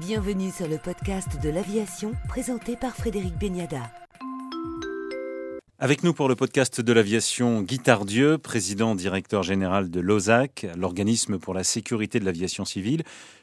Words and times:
Bienvenue 0.00 0.50
sur 0.50 0.66
le 0.66 0.78
podcast 0.78 1.28
de 1.42 1.50
l'aviation 1.50 2.12
présenté 2.26 2.74
par 2.74 2.96
Frédéric 2.96 3.38
Beniada. 3.38 3.82
Avec 5.78 6.04
nous 6.04 6.14
pour 6.14 6.26
le 6.26 6.36
podcast 6.36 6.80
de 6.80 6.92
l'aviation, 6.94 7.60
Guy 7.60 7.80
Tardieu, 7.80 8.38
président 8.38 8.94
directeur 8.94 9.42
général 9.42 9.90
de 9.90 10.00
l'OSAC, 10.00 10.68
l'organisme 10.74 11.38
pour 11.38 11.52
la 11.52 11.64
sécurité 11.64 12.18
de 12.18 12.24
l'aviation 12.24 12.64
civile. 12.64 13.02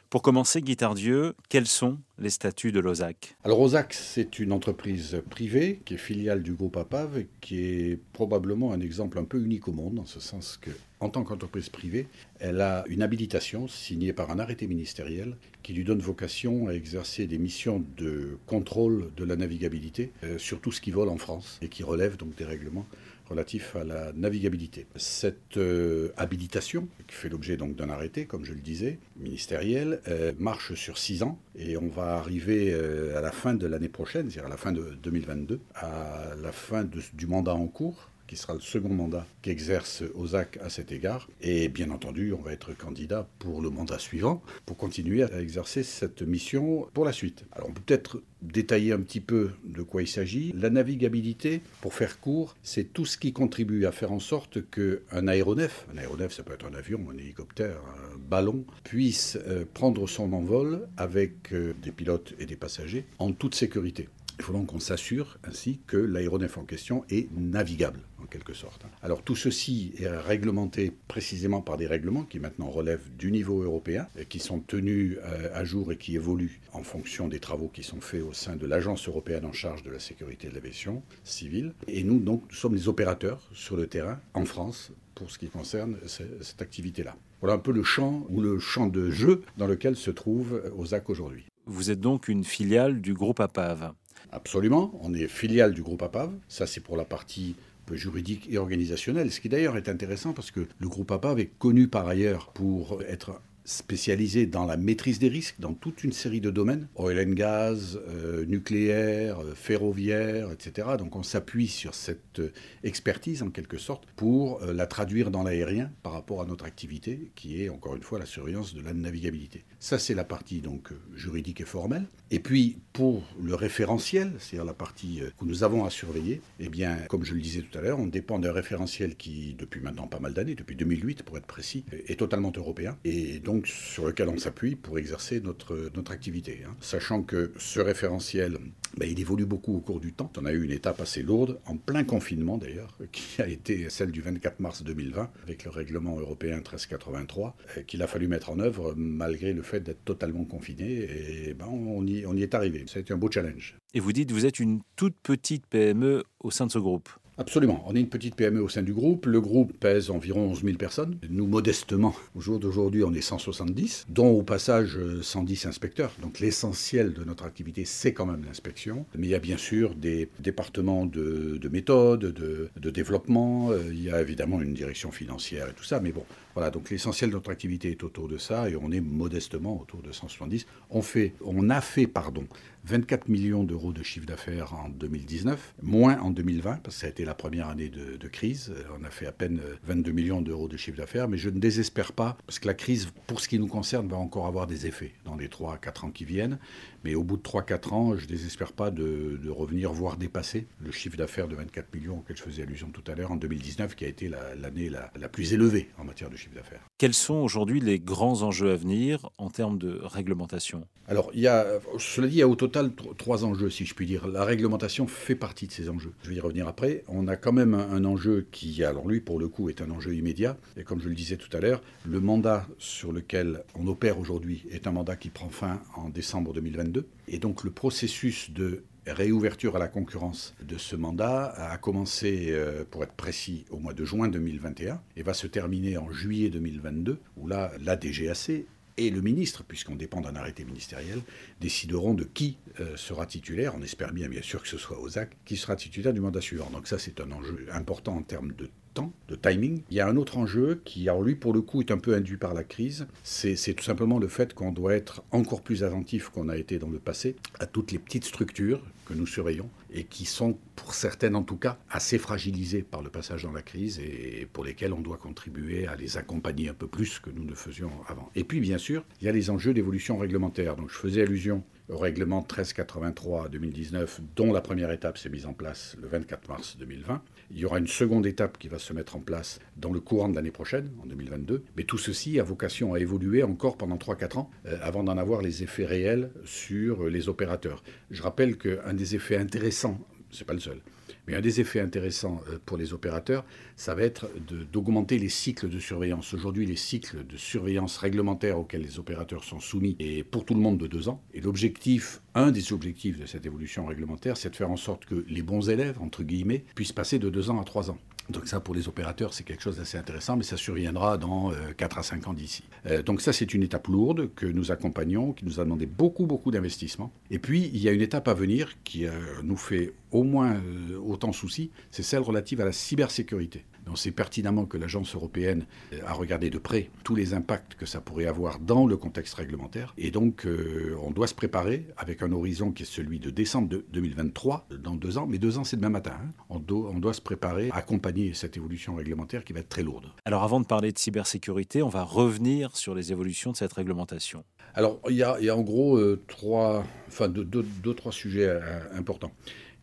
Pour 0.10 0.24
commencer, 0.24 0.64
Guy 0.64 0.78
Tardieu, 0.78 1.36
quels 1.48 1.68
sont 1.68 2.00
les 2.18 2.32
statuts 2.32 2.72
de 2.72 2.80
l'OSAC 2.80 3.36
Alors 3.44 3.60
OSAC, 3.60 3.94
c'est 3.94 4.40
une 4.40 4.52
entreprise 4.52 5.22
privée 5.30 5.82
qui 5.86 5.94
est 5.94 5.98
filiale 5.98 6.42
du 6.42 6.54
groupe 6.54 6.78
APAV, 6.78 7.26
qui 7.40 7.60
est 7.60 8.00
probablement 8.14 8.74
un 8.74 8.80
exemple 8.80 9.20
un 9.20 9.26
peu 9.26 9.40
unique 9.40 9.68
au 9.68 9.74
monde, 9.74 9.94
dans 9.94 10.08
ce 10.08 10.20
sens 10.20 10.58
que, 10.60 10.72
en 11.00 11.10
tant 11.10 11.24
qu'entreprise 11.24 11.70
privée, 11.70 12.08
elle 12.40 12.62
a 12.62 12.84
une 12.88 13.02
habilitation 13.02 13.68
signée 13.68 14.14
par 14.14 14.32
un 14.32 14.40
arrêté 14.40 14.68
ministériel 14.68 15.38
qui 15.62 15.74
lui 15.74 15.84
donne 15.84 16.00
vocation 16.00 16.68
à 16.68 16.74
exercer 16.74 17.28
des 17.28 17.38
missions 17.38 17.84
de 17.98 18.38
contrôle 18.48 19.12
de 19.16 19.24
la 19.24 19.36
navigabilité 19.36 20.12
euh, 20.24 20.38
sur 20.38 20.60
tout 20.60 20.72
ce 20.72 20.82
qui 20.82 20.92
vole 20.92 21.10
en 21.10 21.18
France 21.18 21.60
et 21.62 21.70
qui 21.70 21.84
relève 21.84 22.18
donc 22.18 22.36
des 22.36 22.46
règlements 22.46 22.86
relatif 23.30 23.76
à 23.76 23.84
la 23.84 24.14
navigabilité. 24.14 24.88
Cette 24.96 25.58
euh, 25.58 26.14
habilitation, 26.16 26.88
qui 27.08 27.16
fait 27.16 27.28
l'objet 27.28 27.58
donc 27.58 27.76
d'un 27.76 27.90
arrêté, 27.90 28.26
comme 28.26 28.46
je 28.46 28.54
le 28.54 28.62
disais, 28.62 29.00
ministériel, 29.18 30.00
euh, 30.08 30.32
marche 30.40 30.76
sur 30.76 30.98
six 30.98 31.24
ans 31.24 31.38
et 31.58 31.76
on 31.76 31.90
va 31.90 32.16
arriver 32.16 32.74
à 33.16 33.20
la 33.20 33.32
fin 33.32 33.54
de 33.54 33.68
l'année 33.68 33.90
prochaine, 33.90 34.30
c'est-à-dire 34.30 34.46
à 34.46 34.50
la 34.50 34.58
fin 34.58 34.72
de 34.72 34.98
2022, 35.04 35.60
à 35.76 36.36
la 36.42 36.52
fin 36.54 36.86
du 36.86 37.28
mandat 37.28 37.54
en 37.54 37.68
cours 37.68 38.10
qui 38.28 38.36
sera 38.36 38.54
le 38.54 38.60
second 38.60 38.94
mandat 38.94 39.26
qu'exerce 39.42 40.04
OSAC 40.16 40.58
à 40.58 40.70
cet 40.70 40.92
égard. 40.92 41.30
Et 41.42 41.70
bien 41.70 41.90
entendu, 41.92 42.34
on 42.34 42.42
va 42.42 42.54
être 42.54 42.76
candidat 42.76 43.28
pour 43.40 43.62
le 43.62 43.70
mandat 43.70 44.00
suivant, 44.00 44.42
pour 44.66 44.78
continuer 44.78 45.24
à 45.24 45.42
exercer 45.42 45.84
cette 45.84 46.22
mission 46.22 46.88
pour 46.94 47.06
la 47.06 47.14
suite. 47.14 47.46
Alors 47.54 47.70
on 47.70 47.74
peut 47.74 47.82
peut-être 47.86 48.22
détailler 48.42 48.92
un 48.92 49.00
petit 49.00 49.22
peu 49.22 49.52
de 49.66 49.82
quoi 49.82 50.02
il 50.02 50.08
s'agit. 50.08 50.54
La 50.56 50.70
navigabilité, 50.70 51.62
pour 51.82 51.94
faire 51.94 52.20
court, 52.20 52.56
c'est 52.64 52.94
tout 52.94 53.06
ce 53.06 53.18
qui 53.18 53.34
contribue 53.34 53.86
à 53.86 53.92
faire 53.92 54.12
en 54.12 54.20
sorte 54.20 54.60
qu'un 54.70 55.28
aéronef, 55.28 55.88
un 55.94 55.98
aéronef 55.98 56.34
ça 56.34 56.44
peut 56.44 56.54
être 56.54 56.68
un 56.68 56.74
avion, 56.74 57.00
un 57.12 57.18
hélicoptère, 57.18 57.78
un 57.78 58.18
ballon, 58.18 58.66
puisse 58.84 59.38
euh, 59.48 59.66
prendre 59.74 60.08
son 60.08 60.34
envol 60.34 60.88
avec 60.98 61.54
euh, 61.54 61.74
des 61.82 61.92
pilotes 61.92 62.34
et 62.40 62.46
des 62.46 62.56
passagers 62.56 63.06
en 63.20 63.32
toute 63.32 63.56
sécurité. 63.56 64.10
Il 64.40 64.44
faut 64.44 64.54
donc 64.54 64.68
qu'on 64.68 64.80
s'assure 64.80 65.40
ainsi 65.44 65.80
que 65.88 65.98
l'aéronef 65.98 66.58
en 66.58 66.64
question 66.64 67.04
est 67.10 67.28
navigable, 67.36 68.02
quelque 68.30 68.54
sorte. 68.54 68.84
Alors 69.02 69.24
tout 69.24 69.36
ceci 69.36 69.94
est 70.00 70.08
réglementé 70.08 70.92
précisément 71.08 71.62
par 71.62 71.78
des 71.78 71.88
règlements 71.88 72.24
qui 72.24 72.40
maintenant 72.40 72.70
relèvent 72.70 73.10
du 73.18 73.32
niveau 73.32 73.64
européen, 73.64 74.08
et 74.18 74.26
qui 74.26 74.40
sont 74.40 74.60
tenus 74.60 75.18
euh, 75.24 75.50
à 75.54 75.64
jour 75.64 75.92
et 75.92 75.98
qui 75.98 76.16
évoluent 76.16 76.60
en 76.74 76.84
fonction 76.84 77.28
des 77.28 77.40
travaux 77.40 77.70
qui 77.70 77.84
sont 77.84 78.02
faits 78.02 78.24
au 78.24 78.34
sein 78.34 78.56
de 78.56 78.66
l'Agence 78.66 79.08
européenne 79.08 79.46
en 79.46 79.54
charge 79.54 79.84
de 79.84 79.92
la 79.92 80.00
sécurité 80.00 80.50
de 80.50 80.54
l'aviation 80.54 81.04
civile. 81.24 81.74
Et 81.88 82.04
nous, 82.04 82.20
donc, 82.20 82.44
nous 82.50 82.56
sommes 82.56 82.76
les 82.76 82.88
opérateurs 82.88 83.42
sur 83.54 83.76
le 83.76 83.88
terrain 83.88 84.20
en 84.34 84.46
France 84.46 84.92
pour 85.16 85.32
ce 85.32 85.40
qui 85.40 85.48
concerne 85.48 85.98
cette 86.06 86.62
activité-là. 86.62 87.16
Voilà 87.42 87.56
un 87.56 87.60
peu 87.60 87.72
le 87.72 87.84
champ 87.84 88.26
ou 88.30 88.42
le 88.42 88.60
champ 88.60 88.88
de 88.88 89.10
jeu 89.10 89.44
dans 89.58 89.68
lequel 89.68 89.96
se 89.96 90.12
trouve 90.12 90.62
OSAC 90.78 91.10
aujourd'hui. 91.10 91.46
Vous 91.66 91.92
êtes 91.92 92.00
donc 92.00 92.28
une 92.28 92.44
filiale 92.44 93.02
du 93.02 93.14
groupe 93.14 93.40
APAV. 93.40 93.92
Absolument, 94.32 94.98
on 95.02 95.14
est 95.14 95.28
filiale 95.28 95.74
du 95.74 95.82
groupe 95.82 96.02
APAV, 96.02 96.32
ça 96.48 96.68
c'est 96.68 96.82
pour 96.82 96.98
la 96.98 97.06
partie 97.06 97.56
juridique 97.96 98.48
et 98.50 98.58
organisationnelle, 98.58 99.32
ce 99.32 99.40
qui 99.40 99.50
d'ailleurs 99.50 99.78
est 99.78 99.90
intéressant 99.90 100.34
parce 100.34 100.52
que 100.52 100.68
le 100.80 100.90
groupe 100.90 101.12
APAV 101.12 101.40
est 101.40 101.52
connu 101.58 101.88
par 101.88 102.08
ailleurs 102.08 102.52
pour 102.54 103.02
être 103.08 103.42
spécialisé 103.68 104.46
dans 104.46 104.66
la 104.66 104.78
maîtrise 104.78 105.20
des 105.20 105.28
risques 105.28 105.60
dans 105.60 105.74
toute 105.74 106.06
une 106.06 106.14
série 106.14 106.40
de 106.40 106.50
domaines, 106.50 106.88
oil 106.96 107.20
and 107.20 107.34
gas, 107.34 107.98
euh, 108.08 108.46
nucléaire, 108.46 109.42
euh, 109.42 109.54
ferroviaire, 109.54 110.54
etc. 110.54 110.88
Donc 110.98 111.18
on 111.18 111.22
s'appuie 111.22 111.68
sur 111.68 111.94
cette 111.94 112.40
euh, 112.40 112.54
expertise 112.84 113.44
en 113.44 113.50
quelque 113.50 113.78
sorte 113.78 114.06
pour 114.16 114.62
la 114.62 114.88
traduire 114.88 115.32
dans 115.32 115.44
l'aérien 115.44 115.92
par 116.02 116.14
rapport 116.14 116.42
à 116.42 116.46
notre 116.46 116.64
activité 116.64 117.30
qui 117.36 117.62
est 117.62 117.68
encore 117.68 117.96
une 117.98 118.04
fois 118.04 118.20
la 118.20 118.26
surveillance 118.26 118.74
de 118.74 118.82
la 118.82 118.94
navigabilité. 118.94 119.66
Ça 119.80 120.00
c'est 120.00 120.14
la 120.14 120.24
partie 120.24 120.62
donc 120.62 120.94
juridique 121.14 121.60
et 121.60 121.66
formelle. 121.66 122.06
Et 122.32 122.40
puis 122.40 122.78
pour 122.94 123.24
le 123.42 123.54
référentiel, 123.54 124.32
c'est-à-dire 124.40 124.66
la 124.66 124.74
partie 124.74 125.22
que 125.38 125.46
nous 125.46 125.64
avons 125.64 125.84
à 125.84 125.90
surveiller, 125.90 126.42
eh 126.62 126.70
bien 126.70 126.96
comme 127.10 127.26
je 127.26 127.34
le 127.34 127.42
disais 127.42 127.62
tout 127.62 127.78
à 127.78 127.82
l'heure, 127.82 128.00
on 128.00 128.08
dépend 128.08 128.40
d'un 128.40 128.54
référentiel 128.54 129.18
qui 129.18 129.56
depuis 129.56 129.82
maintenant 129.82 130.08
pas 130.08 130.20
mal 130.20 130.34
d'années, 130.34 130.56
depuis 130.56 130.78
2008 130.78 131.24
pour 131.24 131.38
être 131.38 131.46
précis, 131.46 131.84
est 132.08 132.20
totalement 132.20 132.54
européen 132.56 132.98
et 133.04 133.40
donc 133.40 133.57
sur 133.66 134.08
lequel 134.08 134.30
on 134.30 134.38
s'appuie 134.38 134.76
pour 134.76 134.98
exercer 135.00 135.42
notre, 135.42 135.90
notre 135.96 136.12
activité. 136.12 136.62
Hein. 136.66 136.76
Sachant 136.82 137.24
que 137.24 137.52
ce 137.58 137.80
référentiel, 137.80 138.58
ben, 138.98 139.10
il 139.10 139.20
évolue 139.20 139.46
beaucoup 139.46 139.76
au 139.76 139.80
cours 139.80 140.00
du 140.00 140.14
temps. 140.14 140.32
On 140.38 140.46
a 140.46 140.52
eu 140.52 140.64
une 140.64 140.72
étape 140.72 141.02
assez 141.02 141.24
lourde, 141.24 141.60
en 141.66 141.78
plein 141.78 142.04
confinement 142.04 142.58
d'ailleurs, 142.58 142.98
qui 143.12 143.42
a 143.42 143.48
été 143.48 143.90
celle 143.90 144.12
du 144.12 144.22
24 144.22 144.60
mars 144.60 144.84
2020, 144.84 145.30
avec 145.44 145.64
le 145.66 145.72
règlement 145.72 146.20
européen 146.20 146.56
1383, 146.58 147.56
euh, 147.78 147.82
qu'il 147.84 148.02
a 148.02 148.08
fallu 148.08 148.28
mettre 148.28 148.50
en 148.50 148.60
œuvre 148.60 148.94
malgré 148.96 149.54
le 149.54 149.62
fait 149.62 149.80
d'être 149.80 150.04
totalement 150.04 150.46
confiné. 150.46 151.08
Et 151.48 151.54
ben, 151.54 151.68
on, 151.68 152.06
y, 152.06 152.26
on 152.26 152.36
y 152.36 152.44
est 152.44 152.56
arrivé. 152.56 152.86
Ça 152.88 153.00
a 153.00 153.02
été 153.02 153.14
un 153.14 153.18
beau 153.18 153.32
challenge. 153.32 153.76
Et 153.94 154.00
vous 154.00 154.14
dites, 154.14 154.32
vous 154.32 154.46
êtes 154.46 154.60
une 154.60 154.82
toute 154.96 155.16
petite 155.22 155.66
PME 155.68 156.24
au 156.40 156.52
sein 156.52 156.66
de 156.66 156.72
ce 156.72 156.80
groupe 156.80 157.10
Absolument. 157.40 157.84
On 157.86 157.96
est 157.96 158.00
une 158.00 158.10
petite 158.10 158.34
PME 158.34 158.62
au 158.62 158.68
sein 158.68 158.82
du 158.82 158.94
groupe. 158.94 159.28
Le 159.28 159.40
groupe 159.40 159.72
pèse 159.80 160.10
environ 160.10 160.50
11 160.50 160.64
000 160.64 160.78
personnes. 160.78 161.20
Nous, 161.30 161.46
modestement, 161.46 162.16
au 162.36 162.42
jour 162.42 162.60
d'aujourd'hui, 162.60 163.04
on 163.04 163.14
est 163.14 163.22
170, 163.22 164.08
dont 164.10 164.30
au 164.30 164.42
passage 164.42 164.98
110 165.22 165.68
inspecteurs. 165.68 166.12
Donc 166.20 166.40
l'essentiel 166.40 167.14
de 167.14 167.24
notre 167.24 167.44
activité, 167.46 167.86
c'est 167.86 168.12
quand 168.12 168.26
même 168.26 168.44
l'inspection. 168.44 169.06
Mais 169.16 169.28
il 169.28 169.30
y 169.30 169.36
a 169.36 169.40
bien 169.40 169.58
sûr 169.58 169.94
des 169.94 170.30
départements 170.40 171.06
de, 171.06 171.60
méthode, 171.72 172.22
de, 172.22 172.70
de, 172.76 172.90
développement. 172.90 173.70
Euh, 173.72 173.84
il 173.90 174.02
y 174.02 174.10
a 174.10 174.20
évidemment 174.20 174.60
une 174.60 174.74
direction 174.74 175.12
financière 175.12 175.70
et 175.70 175.74
tout 175.74 175.84
ça. 175.84 176.00
Mais 176.00 176.12
bon, 176.12 176.24
voilà. 176.56 176.72
Donc 176.72 176.90
l'essentiel 176.90 177.30
de 177.30 177.36
notre 177.36 177.52
activité 177.52 177.92
est 177.92 178.04
autour 178.04 178.28
de 178.28 178.40
ça 178.40 178.68
et 178.68 178.76
on 178.76 178.92
est 178.92 179.00
modestement 179.00 179.80
autour 179.80 180.02
de 180.02 180.12
170. 180.12 180.66
On, 180.90 181.04
fait, 181.04 181.36
on 181.46 181.70
a 181.70 181.82
fait, 181.82 182.08
pardon, 182.08 182.46
24 182.86 183.28
millions 183.28 183.64
d'euros 183.64 183.92
de 183.92 184.02
chiffre 184.02 184.26
d'affaires 184.26 184.74
en 184.74 184.90
2019, 184.90 185.76
moins 185.84 186.18
en 186.20 186.32
2020, 186.32 186.80
parce 186.82 186.96
que 186.96 187.02
ça 187.02 187.08
a 187.08 187.10
été 187.12 187.26
la 187.28 187.36
première 187.36 187.68
année 187.68 187.90
de, 187.90 188.28
crise. 188.28 188.74
On 189.00 189.04
a 189.04 189.10
fait 189.10 189.26
à 189.26 189.32
peine 189.32 189.62
22 189.84 190.12
millions 190.12 190.42
d'euros 190.42 190.68
de 190.68 190.78
chiffre 190.78 190.98
d'affaires, 190.98 191.28
mais 191.28 191.38
je 191.38 191.50
ne 191.50 191.60
désespère 191.60 192.14
pas, 192.14 192.38
parce 192.46 192.60
que 192.60 192.68
la 192.68 192.74
crise, 192.74 193.10
pour 193.28 193.40
ce 193.40 193.48
qui 193.48 193.60
nous 193.60 193.68
concerne, 193.68 194.08
va 194.08 194.18
encore 194.18 194.48
avoir 194.48 194.66
des 194.68 194.86
effets 194.88 195.14
dans 195.26 195.36
les 195.36 195.50
3 195.50 195.76
à 195.76 195.78
4 195.78 196.06
ans 196.06 196.12
qui 196.12 196.26
viennent. 196.26 196.58
Mais 197.04 197.16
au 197.16 197.24
bout 197.24 197.38
de 197.38 197.42
3-4 197.42 197.94
ans, 197.94 198.16
je 198.18 198.24
ne 198.24 198.28
désespère 198.28 198.74
pas 198.74 198.92
de, 198.92 199.40
revenir, 199.50 199.92
voire 199.94 200.18
dépasser 200.18 200.68
le 200.80 200.92
chiffre 200.92 201.18
d'affaires 201.18 201.48
de 201.48 201.56
24 201.56 201.94
millions 201.94 202.20
auquel 202.20 202.36
je 202.38 202.44
faisais 202.44 202.64
allusion 202.64 202.90
tout 202.90 203.04
à 203.10 203.16
l'heure 203.16 203.32
en 203.32 203.38
2019, 203.38 203.96
qui 203.96 204.06
a 204.06 204.08
été 204.08 204.30
l'année 204.30 204.90
la, 204.90 205.12
la, 205.18 205.30
plus 205.30 205.54
élevée 205.54 205.90
en 205.98 206.04
matière 206.04 206.30
de 206.30 206.36
chiffre 206.36 206.56
d'affaires. 206.56 206.82
Quels 206.98 207.14
sont 207.14 207.36
aujourd'hui 207.36 207.80
les 207.80 208.00
grands 208.00 208.42
enjeux 208.42 208.72
à 208.72 208.76
venir 208.76 209.30
en 209.38 209.50
termes 209.50 209.78
de 209.78 210.00
réglementation? 210.04 210.86
Alors, 211.10 211.32
il 211.34 211.40
y 211.40 211.48
a, 211.48 211.66
cela 211.98 212.28
dit, 212.28 212.36
il 212.36 212.40
y 212.40 212.42
a 212.42 212.48
au 212.48 212.56
total 212.56 212.92
trois 213.18 213.46
enjeux, 213.46 213.70
si 213.70 213.86
je 213.86 213.94
puis 213.94 214.06
dire. 214.06 214.28
La 214.28 214.44
réglementation 214.44 215.08
fait 215.08 215.36
partie 215.36 215.68
de 215.68 215.72
ces 215.72 215.90
enjeux. 215.90 216.12
Je 216.24 216.30
vais 216.30 216.36
y 216.36 216.40
revenir 216.42 216.68
après. 216.68 217.04
On 217.08 217.17
a 217.26 217.38
quand 217.38 217.54
même 217.54 217.74
un, 217.74 218.04
enjeu 218.04 218.46
qui, 218.52 218.84
alors 218.84 219.08
lui, 219.08 219.22
pour 219.22 219.40
le 219.40 219.48
coup, 219.48 219.70
est 219.70 219.82
un 219.82 219.90
enjeu 219.90 220.14
immédiat. 220.14 220.58
Et 220.76 220.84
comme 220.84 221.02
je 221.02 221.08
le 221.08 221.16
disais 221.16 221.38
tout 221.38 221.56
à 221.56 221.62
l'heure, 221.62 221.82
le 222.06 222.20
mandat 222.20 222.68
sur 222.78 223.14
lequel 223.14 223.64
on 223.76 223.88
opère 223.88 224.20
aujourd'hui 224.20 224.66
est 224.70 224.88
un 224.88 224.92
mandat 224.92 225.16
qui 225.16 225.30
prend 225.30 225.50
fin 225.50 225.82
en 225.96 226.10
décembre 226.10 226.54
2022. 226.54 227.08
Et 227.30 227.40
donc 227.40 227.64
le 227.64 227.72
processus 227.72 228.52
de 228.52 228.84
réouverture 229.08 229.76
à 229.76 229.80
la 229.80 229.88
concurrence 229.88 230.54
de 230.62 230.78
ce 230.78 230.96
mandat 230.96 231.54
a 231.72 231.78
commencé, 231.78 232.48
euh, 232.50 232.84
pour 232.90 233.04
être 233.04 233.14
précis, 233.14 233.66
au 233.70 233.78
mois 233.78 233.94
de 233.94 234.04
juin 234.04 234.28
2021 234.28 235.02
et 235.16 235.24
va 235.24 235.34
se 235.34 235.48
terminer 235.48 235.98
en 235.98 236.12
juillet 236.12 236.50
2022, 236.50 237.20
où 237.38 237.48
là, 237.48 237.72
la 237.82 237.96
DGAC 237.96 238.66
et 238.98 239.10
le 239.10 239.22
ministre, 239.22 239.64
puisqu'on 239.64 239.96
dépend 239.96 240.22
d'un 240.22 240.36
arrêté 240.36 240.66
ministériel, 240.66 241.22
décideront 241.62 242.14
de 242.14 242.24
qui 242.24 242.58
euh, 242.80 242.96
sera 242.96 243.26
titulaire. 243.26 243.74
On 243.78 243.82
espère 243.82 244.12
bien, 244.12 244.28
bien 244.28 244.42
sûr, 244.42 244.62
que 244.62 244.68
ce 244.68 244.78
soit 244.78 245.00
OSAC, 245.00 245.38
qui 245.46 245.58
sera 245.58 245.76
titulaire 245.76 246.14
du 246.14 246.20
mandat 246.20 246.42
suivant. 246.42 246.70
Donc 246.72 246.88
ça, 246.88 246.98
c'est 246.98 247.22
un 247.22 247.32
enjeu 247.32 247.68
important 247.72 248.16
en 248.16 248.24
termes 248.24 248.54
de 248.54 248.70
temps, 248.94 249.14
de 249.28 249.36
timing. 249.36 249.84
Il 249.92 249.98
y 249.98 250.00
a 250.00 250.08
un 250.08 250.18
autre 250.18 250.38
enjeu 250.38 250.82
qui, 250.84 251.08
alors 251.10 251.22
lui, 251.22 251.36
pour 251.36 251.54
le 251.54 251.62
coup, 251.62 251.82
est 251.82 251.92
un 251.92 252.00
peu 252.00 252.16
induit 252.16 252.38
par 252.38 252.54
la 252.54 252.64
crise. 252.64 253.08
C'est 253.24 253.56
tout 253.76 253.84
simplement 253.84 254.20
le 254.20 254.28
fait 254.28 254.54
qu'on 254.54 254.72
doit 254.72 254.96
être 254.96 255.24
encore 255.32 255.62
plus 255.62 255.84
attentif 255.84 256.30
qu'on 256.30 256.50
a 256.50 256.58
été 256.58 256.80
dans 256.80 256.90
le 256.90 257.00
passé 257.00 257.36
à 257.60 257.68
toutes 257.68 257.92
les 257.92 258.00
petites 258.00 258.26
structures 258.26 258.82
que 259.08 259.14
nous 259.14 259.26
surveillons 259.26 259.70
et 259.92 260.04
qui 260.04 260.26
sont, 260.26 260.58
pour 260.76 260.94
certaines 260.94 261.36
en 261.36 261.44
tout 261.44 261.56
cas, 261.56 261.80
assez 261.90 262.18
fragilisées 262.18 262.82
par 262.84 263.02
le 263.02 263.10
passage 263.10 263.44
dans 263.44 263.54
la 263.54 263.62
crise 263.62 264.00
et 264.00 264.48
pour 264.52 264.66
lesquelles 264.66 264.94
on 264.94 265.00
doit 265.00 265.18
contribuer 265.18 265.88
à 265.88 265.96
les 265.96 266.18
accompagner 266.18 266.70
un 266.70 266.74
peu 266.74 266.88
plus 266.88 267.20
que 267.20 267.30
nous 267.30 267.46
ne 267.46 267.56
faisions 267.56 267.92
avant. 268.08 268.30
Et 268.36 268.44
puis, 268.44 268.60
bien 268.60 268.78
sûr, 268.78 269.06
il 269.22 269.26
y 269.26 269.30
a 269.30 269.32
les 269.32 269.50
enjeux 269.50 269.74
d'évolution 269.74 270.18
réglementaire. 270.18 270.76
Donc, 270.76 270.90
je 270.90 270.96
faisais 270.96 271.22
allusion 271.22 271.64
au 271.90 271.98
règlement 271.98 272.40
1383 272.40 273.48
2019, 273.50 274.22
dont 274.36 274.52
la 274.52 274.60
première 274.62 274.92
étape 274.92 275.18
s'est 275.18 275.30
mise 275.30 275.46
en 275.46 275.54
place 275.54 275.96
le 276.02 276.08
24 276.08 276.50
mars 276.50 276.78
2020. 276.78 277.22
Il 277.52 277.60
y 277.60 277.66
aura 277.66 277.80
une 277.80 277.88
seconde 277.88 278.26
étape 278.26 278.58
qui 278.58 278.68
va 278.68 278.78
se 278.78 278.92
mettre 278.92 279.16
en 279.16 279.22
place 279.22 279.60
dans 279.78 279.94
le 279.94 280.02
courant 280.02 280.28
de 280.28 280.36
l'année 280.36 280.52
prochaine, 280.52 280.92
en 281.02 281.06
2022. 281.06 281.64
Mais 281.78 281.84
tout 281.84 281.98
ceci 281.98 282.40
a 282.42 282.44
vocation 282.44 282.94
à 282.94 283.00
évoluer 283.00 283.42
encore 283.44 283.78
pendant 283.78 283.96
3-4 283.96 284.38
ans 284.38 284.52
euh, 284.66 284.78
avant 284.82 285.04
d'en 285.04 285.18
avoir 285.18 285.42
les 285.42 285.64
effets 285.64 285.86
réels 285.86 286.32
sur 286.44 287.08
les 287.08 287.30
opérateurs. 287.30 287.84
Je 288.12 288.22
rappelle 288.22 288.58
qu'un 288.58 288.94
des 288.98 289.16
effets 289.16 289.38
intéressants, 289.38 290.00
c'est 290.32 290.46
pas 290.46 290.54
le 290.54 290.60
seul, 290.60 290.82
mais 291.28 291.36
un 291.36 291.42
des 291.42 291.60
effets 291.60 291.80
intéressants 291.82 292.42
euh, 292.50 292.58
pour 292.66 292.78
les 292.78 292.94
opérateurs, 292.94 293.46
ça 293.76 293.96
va 293.96 294.04
être 294.04 294.30
d'augmenter 294.72 295.18
les 295.20 295.30
cycles 295.30 295.70
de 295.70 295.80
surveillance. 295.80 296.34
Aujourd'hui, 296.34 296.66
les 296.66 296.76
cycles 296.76 297.26
de 297.26 297.38
surveillance 297.38 297.98
réglementaire 297.98 298.58
auxquels 298.60 298.82
les 298.82 299.00
opérateurs 299.00 299.44
sont 299.44 299.60
soumis 299.60 299.96
est 300.00 300.24
pour 300.24 300.46
tout 300.46 300.54
le 300.54 300.62
monde 300.62 300.78
de 300.78 300.88
deux 300.88 301.10
ans. 301.10 301.22
Et 301.34 301.42
l'objectif, 301.42 302.22
un 302.38 302.52
des 302.52 302.72
objectifs 302.72 303.20
de 303.20 303.26
cette 303.26 303.46
évolution 303.46 303.86
réglementaire, 303.86 304.38
c'est 304.38 304.52
de 304.52 304.56
faire 304.56 304.70
en 304.72 304.78
sorte 304.78 305.06
que 305.06 305.26
les 305.28 305.42
bons 305.42 305.70
élèves, 305.70 305.98
entre 306.00 306.24
guillemets, 306.24 306.64
puissent 306.76 306.94
passer 306.94 307.18
de 307.20 307.30
deux 307.30 307.50
ans 307.50 307.60
à 307.60 307.64
trois 307.64 307.90
ans. 307.90 307.98
Donc 308.30 308.48
ça, 308.48 308.60
pour 308.60 308.76
les 308.76 308.88
opérateurs, 308.90 309.34
c'est 309.34 309.44
quelque 309.44 309.64
chose 309.64 309.78
d'assez 309.78 309.98
intéressant, 309.98 310.36
mais 310.36 310.44
ça 310.44 310.58
surviendra 310.58 311.18
dans 311.18 311.52
4 311.78 311.98
euh, 311.98 312.00
à 312.00 312.04
5 312.04 312.28
ans 312.28 312.34
d'ici. 312.34 312.64
Euh, 312.86 313.02
donc 313.02 313.22
ça, 313.22 313.32
c'est 313.32 313.54
une 313.54 313.64
étape 313.64 313.88
lourde 313.88 314.30
que 314.36 314.46
nous 314.46 314.72
accompagnons, 314.72 315.32
qui 315.32 315.46
nous 315.46 315.60
a 315.62 315.64
demandé 315.64 315.86
beaucoup, 315.86 316.26
beaucoup 316.26 316.52
d'investissement. 316.52 317.12
Et 317.32 317.40
puis, 317.40 317.72
il 317.74 317.82
y 317.82 317.88
a 317.88 317.94
une 317.94 318.02
étape 318.02 318.28
à 318.28 318.34
venir 318.34 318.74
qui 318.84 319.06
nous 319.44 319.58
fait 319.58 319.94
au 320.12 320.24
moins 320.24 320.62
autant 321.06 321.32
souci, 321.32 321.72
c'est 321.90 322.04
celle 322.04 322.22
relative 322.22 322.62
à 322.62 322.66
la 322.66 322.72
cybersécurité. 322.72 323.64
On 323.90 323.96
sait 323.96 324.12
pertinemment 324.12 324.66
que 324.66 324.78
l'agence 324.78 325.16
européenne 325.16 325.66
a 326.06 326.14
regardé 326.14 326.50
de 326.50 326.58
près 326.58 326.90
tous 327.04 327.16
les 327.16 327.34
impacts 327.34 327.76
que 327.76 327.86
ça 327.86 328.02
pourrait 328.02 328.26
avoir 328.26 328.60
dans 328.60 328.86
le 328.86 328.98
contexte 328.98 329.34
réglementaire. 329.36 329.94
Et 329.98 330.12
donc, 330.12 330.46
euh, 330.46 330.96
on 331.02 331.12
doit 331.12 331.28
se 331.28 331.34
préparer 331.34 331.88
avec 331.98 332.22
un 332.22 332.32
horizon 332.32 332.72
qui 332.72 332.84
est 332.84 332.88
celui 332.88 333.20
de 333.20 333.30
décembre 333.30 333.70
de 333.70 333.86
2023, 333.94 334.68
dans 334.80 334.96
deux 334.96 335.18
ans. 335.18 335.28
Mais 335.28 335.38
deux 335.38 335.58
ans, 335.58 335.64
c'est 335.64 335.78
demain 335.78 335.90
matin. 335.90 336.18
Hein. 336.22 336.32
On, 336.50 336.60
doit, 336.60 336.90
on 336.90 337.00
doit 337.00 337.14
se 337.14 337.22
préparer 337.22 337.70
à 337.72 337.78
accompagner 337.78 338.34
cette 338.34 338.58
évolution 338.58 338.96
réglementaire 338.96 339.44
qui 339.44 339.54
va 339.54 339.60
être 339.60 339.70
très 339.70 339.84
lourde. 339.84 340.06
Alors, 340.26 340.44
avant 340.44 340.60
de 340.60 340.66
parler 340.66 340.92
de 340.92 340.98
cybersécurité, 340.98 341.84
on 341.84 341.90
va 341.90 342.04
revenir 342.04 342.76
sur 342.76 342.96
les 342.96 343.12
évolutions 343.12 343.52
de 343.52 343.58
cette 343.58 343.74
réglementation. 343.74 344.44
Alors, 344.74 345.00
il 345.10 345.16
y 345.16 345.24
a, 345.24 345.56
en 345.56 345.62
gros 345.62 345.98
euh, 345.98 346.22
trois, 346.28 346.84
enfin, 347.08 347.28
deux, 347.28 347.44
deux, 347.44 347.94
trois 347.94 348.12
sujets 348.12 348.48
euh, 348.48 348.60
importants. 348.94 349.32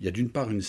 Il 0.00 0.06
y 0.06 0.08
a 0.08 0.12
d'une 0.12 0.30
part 0.30 0.50
une 0.50 0.60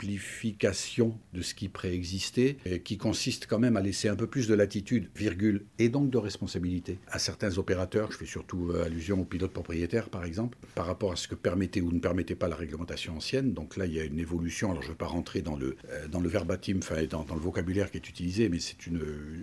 simplification 0.00 1.18
de 1.34 1.42
ce 1.42 1.54
qui 1.54 1.68
préexistait, 1.68 2.56
qui 2.84 2.96
consiste 2.96 3.46
quand 3.46 3.58
même 3.58 3.76
à 3.76 3.80
laisser 3.80 4.08
un 4.08 4.16
peu 4.16 4.26
plus 4.26 4.48
de 4.48 4.54
latitude, 4.54 5.10
virgule, 5.14 5.66
et 5.78 5.88
donc 5.88 6.10
de 6.10 6.18
responsabilité 6.18 6.98
à 7.08 7.18
certains 7.18 7.58
opérateurs. 7.58 8.10
Je 8.10 8.16
fais 8.16 8.26
surtout 8.26 8.70
euh, 8.70 8.84
allusion 8.84 9.20
aux 9.20 9.24
pilotes 9.24 9.52
propriétaires, 9.52 10.08
par 10.08 10.24
exemple, 10.24 10.56
par 10.74 10.86
rapport 10.86 11.12
à 11.12 11.16
ce 11.16 11.28
que 11.28 11.34
permettait 11.34 11.80
ou 11.80 11.92
ne 11.92 11.98
permettait 11.98 12.34
pas 12.34 12.48
la 12.48 12.56
réglementation 12.56 13.16
ancienne. 13.16 13.52
Donc 13.52 13.76
là, 13.76 13.86
il 13.86 13.92
y 13.92 14.00
a 14.00 14.04
une 14.04 14.18
évolution. 14.18 14.70
Alors, 14.70 14.82
je 14.82 14.88
ne 14.88 14.92
vais 14.92 14.98
pas 14.98 15.06
rentrer 15.06 15.42
dans 15.42 15.56
le, 15.56 15.76
euh, 15.90 16.08
dans 16.08 16.20
le 16.20 16.28
verbatim, 16.28 16.78
enfin, 16.78 17.04
dans, 17.04 17.34
le 17.34 17.40
vocabulaire 17.40 17.90
qui 17.90 17.98
est 17.98 18.08
utilisé, 18.08 18.48
mais 18.48 18.58
c'est 18.58 18.86
une, 18.86 19.00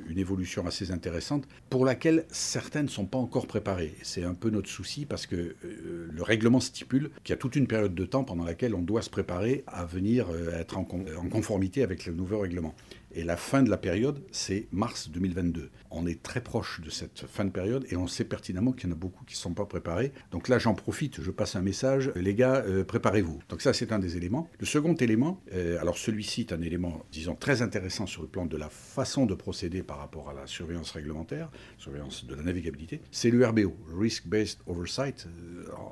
une 0.10 0.18
évolution 0.18 0.66
assez 0.66 0.92
intéressante 0.92 1.48
pour 1.70 1.86
laquelle 1.86 2.26
certains 2.30 2.84
ne 2.84 2.88
sont 2.88 3.06
pas 3.06 3.18
encore 3.18 3.48
préparés. 3.48 3.94
C'est 4.02 4.24
un 4.24 4.34
peu 4.34 4.50
notre 4.50 4.70
souci 4.70 5.06
parce 5.06 5.28
que 5.28 5.36
euh, 5.36 6.08
le 6.12 6.24
règlement 6.24 6.60
stipule 6.60 7.12
qu'il 7.24 7.34
y 7.34 7.38
a 7.38 7.38
toute 7.38 7.56
une 7.56 7.68
période 7.68 7.94
de 7.94 8.06
temps 8.06 8.24
pendant 8.24 8.44
laquelle 8.44 8.74
on 8.74 8.82
doit 8.82 9.02
se 9.02 9.10
préparer 9.10 9.64
à 9.68 9.86
venir 9.86 10.28
euh, 10.30 10.47
être 10.54 10.78
en, 10.78 10.84
conformité 10.84 11.84
avec 11.84 12.06
le 12.06 12.14
nouveau 12.14 12.40
règlement. 12.40 12.76
Et 13.14 13.24
la 13.24 13.38
fin 13.38 13.64
de 13.64 13.70
la 13.70 13.78
période, 13.78 14.22
c'est 14.32 14.68
mars 14.72 15.10
2022. 15.10 15.70
On 15.90 16.06
est 16.06 16.22
très 16.22 16.42
proche 16.42 16.82
de 16.82 16.90
cette 16.90 17.26
fin 17.26 17.46
de 17.46 17.50
période 17.50 17.86
et 17.90 17.96
on 17.96 18.06
sait 18.06 18.26
pertinemment 18.26 18.74
qu'il 18.74 18.90
y 18.90 18.92
en 18.92 18.96
a 18.96 19.00
beaucoup 19.00 19.24
qui 19.26 19.34
ne 19.34 19.40
sont 19.40 19.54
pas 19.54 19.66
préparés. 19.66 20.12
Donc 20.32 20.50
là, 20.50 20.60
j'en 20.60 20.76
profite, 20.76 21.22
je 21.22 21.32
passe 21.32 21.56
un 21.56 21.62
message. 21.62 22.12
Les 22.16 22.36
gars, 22.36 22.64
euh, 22.68 22.84
préparez-vous. 22.84 23.40
Donc 23.50 23.62
ça, 23.62 23.74
c'est 23.74 23.92
un 23.92 24.00
des 24.00 24.18
éléments. 24.18 24.50
Le 24.60 24.66
second 24.66 24.94
élément, 24.94 25.42
euh, 25.54 25.80
alors 25.80 25.98
celui-ci 25.98 26.42
est 26.42 26.54
un 26.54 26.62
élément, 26.62 27.06
disons, 27.12 27.36
très 27.36 27.62
intéressant 27.62 28.06
sur 28.06 28.22
le 28.22 28.28
plan 28.28 28.46
de 28.46 28.58
la 28.58 28.70
façon 28.70 29.26
de 29.26 29.34
procéder 29.34 29.84
par 29.84 29.98
rapport 29.98 30.30
à 30.30 30.34
la 30.34 30.46
surveillance 30.46 30.92
réglementaire, 30.92 31.50
surveillance 31.78 32.26
de 32.26 32.36
la 32.36 32.44
navigabilité, 32.44 33.02
c'est 33.12 33.32
le 33.32 33.46
RBO, 33.46 33.76
Risk 33.98 34.28
Based 34.28 34.60
Oversight. 34.68 35.28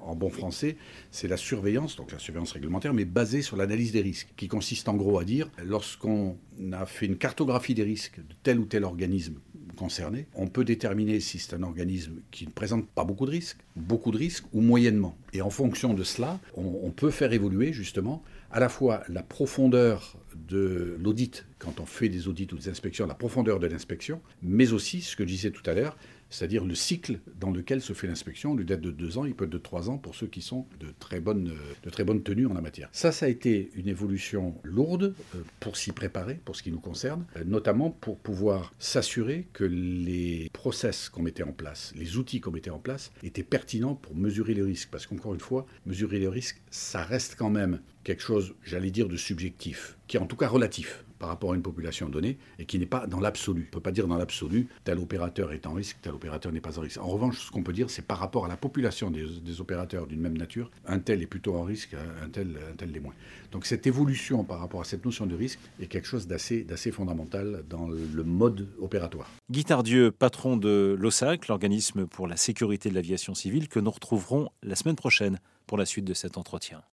En 0.06 0.16
bon 0.16 0.30
français, 0.30 0.78
c'est 1.12 1.28
la 1.28 1.38
surveillance, 1.38 1.96
donc 1.96 2.12
la 2.12 2.20
surveillance 2.20 2.52
réglementaire, 2.52 2.94
mais 2.94 3.06
basée 3.06 3.42
sur 3.42 3.58
l'analyse 3.58 3.92
des 3.92 4.02
risques, 4.02 4.30
qui 4.36 4.48
consiste 4.48 4.88
en 4.90 4.96
gros 4.96 5.20
à 5.20 5.24
dire, 5.24 5.50
lorsqu'on 5.64 6.38
a 6.72 6.86
fait 6.86 7.06
une 7.06 7.18
cartographie 7.18 7.74
des 7.74 7.84
risques 7.84 8.18
de 8.18 8.36
tel 8.44 8.60
ou 8.60 8.66
tel 8.66 8.84
organisme 8.84 9.36
concerné, 9.76 10.26
on 10.34 10.48
peut 10.48 10.64
déterminer 10.64 11.20
si 11.20 11.38
c'est 11.38 11.54
un 11.54 11.64
organisme 11.64 12.22
qui 12.32 12.46
ne 12.46 12.52
présente 12.52 12.88
pas 12.88 13.04
beaucoup 13.04 13.26
de 13.26 13.32
risques, 13.32 13.60
beaucoup 13.76 14.12
de 14.12 14.18
risques 14.18 14.46
ou 14.54 14.62
moyennement. 14.62 15.18
Et 15.34 15.42
en 15.42 15.50
fonction 15.50 15.94
de 15.94 16.04
cela, 16.04 16.40
on, 16.56 16.90
peut 16.92 17.12
faire 17.12 17.34
évoluer 17.34 17.74
justement 17.74 18.24
à 18.52 18.60
la 18.60 18.70
fois 18.70 19.04
la 19.10 19.22
profondeur 19.22 20.18
de 20.48 20.98
l'audit, 21.00 21.46
quand 21.60 21.80
on 21.80 21.86
fait 21.86 22.10
des 22.10 22.28
audits 22.28 22.48
ou 22.54 22.58
des 22.58 22.70
inspections, 22.70 23.06
la 23.06 23.16
profondeur 23.16 23.60
de 23.60 23.68
l'inspection, 23.68 24.22
mais 24.42 24.72
aussi, 24.72 25.02
ce 25.02 25.16
que 25.16 25.24
je 25.24 25.30
disais 25.30 25.52
tout 25.52 25.68
à 25.70 25.74
l'heure, 25.74 25.98
c'est-à-dire 26.36 26.66
le 26.66 26.76
cycle 26.76 27.20
dans 27.40 27.52
lequel 27.52 27.82
se 27.82 27.94
fait 27.94 28.08
l'inspection. 28.08 28.56
Lui 28.56 28.66
date 28.66 28.82
de 28.82 28.92
deux 28.92 29.18
ans, 29.18 29.26
il 29.26 29.34
peut 29.34 29.46
être 29.46 29.52
de 29.52 29.58
trois 29.58 29.90
ans 29.90 29.98
pour 29.98 30.16
ceux 30.16 30.28
qui 30.28 30.42
sont 30.42 30.68
de 30.82 30.88
très 31.00 31.22
bonnes, 31.22 31.54
de 31.84 31.90
très 31.90 32.04
bonnes 32.04 32.24
tenues 32.24 32.46
en 32.46 32.54
la 32.54 32.62
matière. 32.62 32.90
Ça, 32.92 33.14
ça 33.14 33.26
a 33.28 33.30
été 33.30 33.72
une 33.76 33.88
évolution 33.88 34.56
lourde 34.64 35.16
euh, 35.34 35.40
pour 35.62 35.78
s'y 35.78 35.94
préparer, 35.94 36.36
pour 36.44 36.58
ce 36.58 36.64
qui 36.64 36.72
nous 36.72 36.80
concerne, 36.80 37.26
euh, 37.38 37.44
notamment 37.46 37.90
pour 37.90 38.18
pouvoir 38.18 38.74
s'assurer 38.80 39.48
que 39.54 39.64
les 39.64 40.50
process 40.52 41.08
qu'on 41.08 41.22
mettait 41.22 41.44
en 41.44 41.54
place, 41.54 41.94
les 41.96 42.18
outils 42.18 42.42
qu'on 42.42 42.52
mettait 42.52 42.70
en 42.70 42.80
place, 42.80 43.12
étaient 43.24 43.44
pertinents 43.44 43.96
pour 43.96 44.14
mesurer 44.16 44.54
les 44.54 44.64
risques. 44.64 44.90
Parce 44.92 45.08
qu'encore 45.08 45.34
une 45.34 45.40
fois, 45.40 45.66
mesurer 45.86 46.20
les 46.20 46.28
risques, 46.28 46.62
ça 46.70 47.04
reste 47.04 47.36
quand 47.38 47.50
même 47.50 47.80
quelque 48.04 48.22
chose, 48.22 48.56
j'allais 48.64 48.92
dire, 48.92 49.08
de 49.08 49.18
subjectif, 49.18 49.98
qui 50.08 50.18
est 50.18 50.20
en 50.20 50.28
tout 50.28 50.36
cas 50.36 50.50
relatif 50.50 51.06
par 51.26 51.32
rapport 51.32 51.54
à 51.54 51.56
une 51.56 51.64
population 51.64 52.08
donnée 52.08 52.38
et 52.60 52.66
qui 52.66 52.78
n'est 52.78 52.86
pas 52.86 53.08
dans 53.08 53.20
l'absolu. 53.20 53.62
On 53.62 53.66
ne 53.66 53.72
peut 53.72 53.80
pas 53.80 53.92
dire 53.92 54.08
dans 54.08 54.18
l'absolu 54.18 54.68
tel 54.84 55.00
opérateur 55.00 55.54
est 55.54 55.66
en 55.66 55.74
risque, 55.74 55.98
tel 56.04 56.14
opérateur 56.14 56.52
n'est 56.52 56.62
pas 56.62 56.78
en 56.78 56.84
risque. 56.84 57.00
En 57.02 57.08
revanche, 57.08 57.48
ce 57.48 57.50
qu'on 57.50 57.64
peut 57.64 57.74
dire, 57.74 57.90
c'est 57.90 58.04
par 58.04 58.20
rapport 58.20 58.46
à 58.46 58.48
la 58.48 58.58
population 58.58 59.10
des, 59.10 59.60
opérateurs 59.60 60.06
d'une 60.06 60.22
même 60.22 60.38
nature, 60.38 60.70
un 60.86 61.00
tel 61.00 61.24
est 61.24 61.26
plutôt 61.26 61.56
en 61.56 61.64
risque, 61.64 61.96
un 62.24 62.30
tel, 62.30 62.60
un 62.80 63.00
moins. 63.00 63.16
Donc 63.52 63.66
cette 63.66 63.88
évolution 63.88 64.44
par 64.44 64.60
rapport 64.60 64.82
à 64.82 64.84
cette 64.84 65.04
notion 65.04 65.26
de 65.26 65.36
risque 65.36 65.58
est 65.80 65.88
quelque 65.88 66.08
chose 66.08 66.28
d'assez, 66.28 66.92
fondamental 66.92 67.64
dans 67.68 67.88
le 67.88 68.24
mode 68.24 68.68
opératoire. 68.80 69.28
Guy 69.50 69.64
Tardieu, 69.64 70.12
patron 70.12 70.58
de 70.58 70.96
l'OSAC, 71.00 71.48
l'organisme 71.48 72.06
pour 72.06 72.28
la 72.28 72.38
sécurité 72.38 72.90
de 72.90 72.94
l'aviation 72.94 73.34
civile, 73.34 73.68
que 73.68 73.80
nous 73.80 73.90
retrouverons 73.90 74.50
la 74.62 74.76
semaine 74.76 74.96
prochaine 74.96 75.40
pour 75.66 75.80
la 75.80 75.88
suite 75.88 76.06
de 76.06 76.14
cet 76.14 76.38
entretien. 76.38 76.84